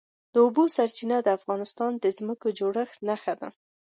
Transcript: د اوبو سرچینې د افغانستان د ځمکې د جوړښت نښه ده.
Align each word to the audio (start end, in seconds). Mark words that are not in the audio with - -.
د 0.33 0.35
اوبو 0.45 0.63
سرچینې 0.75 1.17
د 1.23 1.29
افغانستان 1.37 1.91
د 1.97 2.05
ځمکې 2.17 2.49
د 2.51 2.55
جوړښت 2.59 2.97
نښه 3.07 3.33
ده. 3.41 3.49